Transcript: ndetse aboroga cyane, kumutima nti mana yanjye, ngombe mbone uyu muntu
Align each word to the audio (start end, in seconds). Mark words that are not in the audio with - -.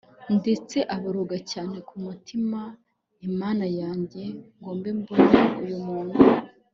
ndetse 0.37 0.77
aboroga 0.95 1.37
cyane, 1.51 1.77
kumutima 1.89 2.59
nti 3.15 3.27
mana 3.39 3.65
yanjye, 3.79 4.23
ngombe 4.59 4.89
mbone 4.99 5.39
uyu 5.63 5.77
muntu 5.87 6.17